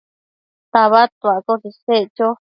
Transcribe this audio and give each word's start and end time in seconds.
tabadtuaccoshe 0.71 1.67
isec 1.73 2.05
cho 2.17 2.25